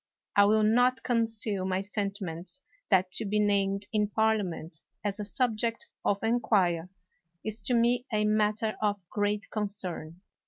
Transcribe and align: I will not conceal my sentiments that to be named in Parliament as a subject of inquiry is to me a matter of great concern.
I 0.35 0.45
will 0.45 0.63
not 0.63 1.03
conceal 1.03 1.63
my 1.63 1.81
sentiments 1.81 2.61
that 2.89 3.11
to 3.11 3.25
be 3.25 3.37
named 3.39 3.85
in 3.93 4.07
Parliament 4.07 4.77
as 5.03 5.19
a 5.19 5.25
subject 5.25 5.89
of 6.03 6.17
inquiry 6.23 6.87
is 7.45 7.61
to 7.61 7.75
me 7.75 8.07
a 8.11 8.25
matter 8.25 8.75
of 8.81 8.99
great 9.11 9.51
concern. 9.51 10.21